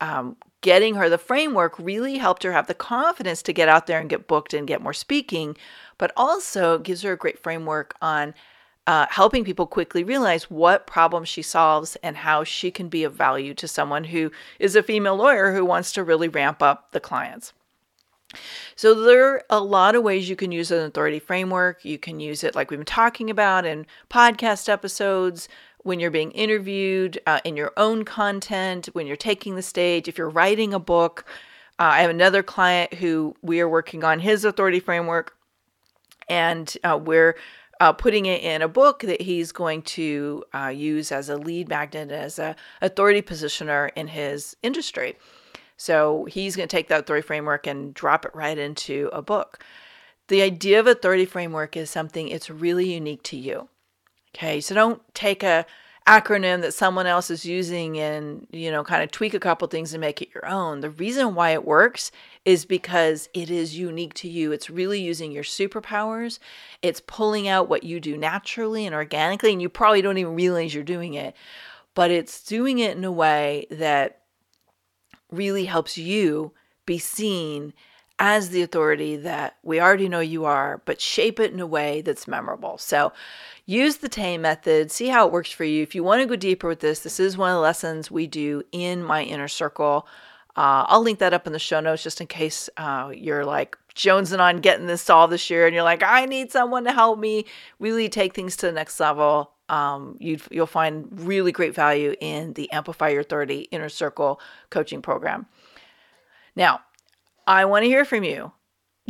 um, 0.00 0.36
getting 0.60 0.94
her 0.94 1.08
the 1.08 1.18
framework 1.18 1.78
really 1.78 2.18
helped 2.18 2.42
her 2.42 2.52
have 2.52 2.66
the 2.66 2.74
confidence 2.74 3.42
to 3.42 3.52
get 3.52 3.68
out 3.68 3.86
there 3.86 4.00
and 4.00 4.10
get 4.10 4.26
booked 4.26 4.54
and 4.54 4.66
get 4.66 4.82
more 4.82 4.92
speaking, 4.92 5.56
but 5.98 6.12
also 6.16 6.78
gives 6.78 7.02
her 7.02 7.12
a 7.12 7.16
great 7.16 7.38
framework 7.38 7.94
on 8.00 8.34
uh, 8.86 9.06
helping 9.10 9.44
people 9.44 9.66
quickly 9.66 10.04
realize 10.04 10.50
what 10.50 10.86
problems 10.86 11.28
she 11.28 11.42
solves 11.42 11.96
and 12.02 12.16
how 12.16 12.44
she 12.44 12.70
can 12.70 12.88
be 12.88 13.04
of 13.04 13.12
value 13.12 13.54
to 13.54 13.66
someone 13.66 14.04
who 14.04 14.30
is 14.58 14.76
a 14.76 14.82
female 14.82 15.16
lawyer 15.16 15.52
who 15.52 15.64
wants 15.64 15.92
to 15.92 16.04
really 16.04 16.28
ramp 16.28 16.62
up 16.62 16.92
the 16.92 17.00
clients. 17.00 17.52
So 18.74 18.94
there 18.94 19.28
are 19.28 19.42
a 19.50 19.60
lot 19.60 19.94
of 19.94 20.02
ways 20.02 20.28
you 20.28 20.36
can 20.36 20.52
use 20.52 20.70
an 20.70 20.84
authority 20.84 21.18
framework. 21.18 21.84
You 21.84 21.98
can 21.98 22.20
use 22.20 22.44
it 22.44 22.54
like 22.54 22.70
we've 22.70 22.78
been 22.78 22.84
talking 22.84 23.30
about 23.30 23.64
in 23.64 23.86
podcast 24.10 24.68
episodes, 24.68 25.48
when 25.86 26.00
you're 26.00 26.10
being 26.10 26.32
interviewed, 26.32 27.20
uh, 27.26 27.38
in 27.44 27.56
your 27.56 27.72
own 27.76 28.04
content, 28.04 28.86
when 28.92 29.06
you're 29.06 29.14
taking 29.14 29.54
the 29.54 29.62
stage, 29.62 30.08
if 30.08 30.18
you're 30.18 30.28
writing 30.28 30.74
a 30.74 30.80
book. 30.80 31.24
Uh, 31.78 31.84
I 31.84 32.00
have 32.00 32.10
another 32.10 32.42
client 32.42 32.94
who 32.94 33.36
we 33.40 33.60
are 33.60 33.68
working 33.68 34.02
on 34.02 34.18
his 34.18 34.44
authority 34.44 34.80
framework, 34.80 35.36
and 36.28 36.76
uh, 36.82 36.98
we're 37.00 37.36
uh, 37.80 37.92
putting 37.92 38.26
it 38.26 38.42
in 38.42 38.62
a 38.62 38.68
book 38.68 39.00
that 39.00 39.22
he's 39.22 39.52
going 39.52 39.82
to 39.82 40.44
uh, 40.54 40.68
use 40.68 41.12
as 41.12 41.28
a 41.28 41.36
lead 41.36 41.68
magnet, 41.68 42.10
as 42.10 42.38
a 42.38 42.56
authority 42.80 43.22
positioner 43.22 43.90
in 43.94 44.08
his 44.08 44.56
industry. 44.62 45.16
So 45.76 46.24
he's 46.24 46.56
going 46.56 46.68
to 46.68 46.74
take 46.76 46.88
that 46.88 47.00
authority 47.00 47.26
framework 47.26 47.66
and 47.66 47.92
drop 47.92 48.24
it 48.24 48.34
right 48.34 48.56
into 48.56 49.10
a 49.12 49.20
book. 49.20 49.62
The 50.28 50.42
idea 50.42 50.80
of 50.80 50.86
authority 50.86 51.26
framework 51.26 51.76
is 51.76 51.90
something 51.90 52.28
it's 52.28 52.50
really 52.50 52.94
unique 52.94 53.22
to 53.24 53.36
you. 53.36 53.68
Okay, 54.34 54.60
so 54.60 54.74
don't 54.74 55.02
take 55.14 55.42
a 55.42 55.66
acronym 56.06 56.60
that 56.60 56.72
someone 56.72 57.06
else 57.06 57.30
is 57.30 57.44
using 57.44 57.98
and, 57.98 58.46
you 58.52 58.70
know, 58.70 58.84
kind 58.84 59.02
of 59.02 59.10
tweak 59.10 59.34
a 59.34 59.40
couple 59.40 59.66
things 59.66 59.92
and 59.92 60.00
make 60.00 60.22
it 60.22 60.28
your 60.32 60.46
own. 60.46 60.80
The 60.80 60.90
reason 60.90 61.34
why 61.34 61.50
it 61.50 61.64
works 61.64 62.12
is 62.44 62.64
because 62.64 63.28
it 63.34 63.50
is 63.50 63.76
unique 63.76 64.14
to 64.14 64.28
you. 64.28 64.52
It's 64.52 64.70
really 64.70 65.00
using 65.00 65.32
your 65.32 65.42
superpowers. 65.42 66.38
It's 66.80 67.00
pulling 67.00 67.48
out 67.48 67.68
what 67.68 67.82
you 67.82 67.98
do 67.98 68.16
naturally 68.16 68.86
and 68.86 68.94
organically, 68.94 69.52
and 69.52 69.60
you 69.60 69.68
probably 69.68 70.00
don't 70.00 70.18
even 70.18 70.36
realize 70.36 70.72
you're 70.72 70.84
doing 70.84 71.14
it, 71.14 71.34
but 71.94 72.12
it's 72.12 72.42
doing 72.44 72.78
it 72.78 72.96
in 72.96 73.04
a 73.04 73.12
way 73.12 73.66
that 73.72 74.22
really 75.32 75.64
helps 75.64 75.98
you 75.98 76.52
be 76.86 76.98
seen 76.98 77.74
as 78.18 78.48
the 78.48 78.62
authority 78.62 79.16
that 79.16 79.56
we 79.62 79.80
already 79.80 80.08
know 80.08 80.20
you 80.20 80.44
are, 80.44 80.80
but 80.84 81.00
shape 81.00 81.38
it 81.38 81.52
in 81.52 81.60
a 81.60 81.66
way 81.66 82.00
that's 82.00 82.26
memorable. 82.26 82.78
So 82.78 83.12
use 83.66 83.98
the 83.98 84.08
TAME 84.08 84.42
method, 84.42 84.90
see 84.90 85.08
how 85.08 85.26
it 85.26 85.32
works 85.32 85.50
for 85.50 85.64
you. 85.64 85.82
If 85.82 85.94
you 85.94 86.02
want 86.02 86.22
to 86.22 86.26
go 86.26 86.36
deeper 86.36 86.68
with 86.68 86.80
this, 86.80 87.00
this 87.00 87.20
is 87.20 87.36
one 87.36 87.50
of 87.50 87.56
the 87.56 87.60
lessons 87.60 88.10
we 88.10 88.26
do 88.26 88.62
in 88.72 89.02
my 89.02 89.22
inner 89.22 89.48
circle. 89.48 90.06
Uh, 90.56 90.86
I'll 90.88 91.02
link 91.02 91.18
that 91.18 91.34
up 91.34 91.46
in 91.46 91.52
the 91.52 91.58
show 91.58 91.80
notes 91.80 92.02
just 92.02 92.22
in 92.22 92.26
case 92.26 92.70
uh, 92.78 93.10
you're 93.14 93.44
like 93.44 93.76
jonesing 93.94 94.40
on 94.40 94.60
getting 94.60 94.86
this 94.86 95.02
solved 95.02 95.32
this 95.32 95.50
year 95.50 95.66
and 95.66 95.74
you're 95.74 95.82
like, 95.82 96.02
I 96.02 96.24
need 96.24 96.50
someone 96.50 96.84
to 96.84 96.92
help 96.92 97.18
me 97.18 97.44
really 97.78 98.08
take 98.08 98.34
things 98.34 98.56
to 98.56 98.66
the 98.66 98.72
next 98.72 98.98
level. 98.98 99.52
Um, 99.68 100.16
you 100.20 100.38
will 100.52 100.66
find 100.66 101.08
really 101.10 101.52
great 101.52 101.74
value 101.74 102.14
in 102.20 102.54
the 102.54 102.70
Amplify 102.72 103.10
Your 103.10 103.20
Authority 103.20 103.68
Inner 103.70 103.88
Circle 103.90 104.40
coaching 104.70 105.02
program. 105.02 105.46
Now, 106.54 106.80
I 107.46 107.64
want 107.64 107.84
to 107.84 107.88
hear 107.88 108.04
from 108.04 108.24
you. 108.24 108.52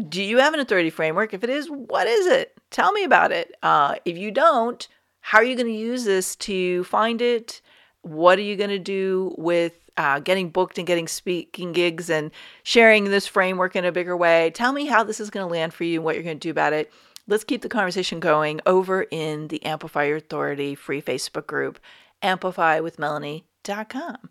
Do 0.09 0.22
you 0.22 0.38
have 0.38 0.53
an 0.53 0.61
authority 0.61 0.90
framework? 0.90 1.33
If 1.33 1.42
it 1.42 1.51
is, 1.51 1.70
what 1.70 2.07
is 2.07 2.27
it? 2.27 2.53
Tell 2.70 2.92
me 2.92 3.05
about 3.05 3.33
it. 3.33 3.55
Uh, 3.62 3.96
if 4.05 4.18
you 4.18 4.31
don't, 4.31 4.87
how 5.20 5.38
are 5.38 5.44
you 5.44 5.57
going 5.57 5.66
to 5.66 5.72
use 5.72 6.05
this 6.05 6.37
to 6.37 6.85
find 6.85 7.22
it? 7.22 7.62
What 8.03 8.38
are 8.38 8.42
you 8.42 8.57
going 8.57 8.70
to 8.70 8.79
do 8.79 9.35
with 9.38 9.90
uh, 9.96 10.20
getting 10.20 10.51
booked 10.51 10.77
and 10.77 10.87
getting 10.87 11.09
speaking 11.09 11.72
gigs 11.72 12.11
and 12.11 12.31
sharing 12.62 13.05
this 13.05 13.27
framework 13.27 13.75
in 13.75 13.87
a 13.87 13.92
bigger 13.92 14.16
way? 14.16 14.51
Tell 14.51 14.72
me 14.72 14.87
how 14.87 15.03
this 15.03 15.18
is 15.18 15.31
going 15.31 15.46
to 15.46 15.51
land 15.51 15.72
for 15.72 15.85
you 15.85 15.99
and 15.99 16.05
what 16.05 16.14
you're 16.14 16.25
going 16.25 16.38
to 16.38 16.49
do 16.49 16.51
about 16.51 16.75
it. 16.75 16.92
Let's 17.27 17.44
keep 17.44 17.62
the 17.62 17.68
conversation 17.68 18.20
going 18.20 18.61
over 18.66 19.07
in 19.11 19.49
the 19.49 19.64
Amplify 19.64 20.05
Your 20.05 20.18
Authority 20.18 20.77
free 20.77 21.03
Facebook 21.03 21.46
group, 21.46 21.81
amplifywithmelanie.com. 22.22 24.31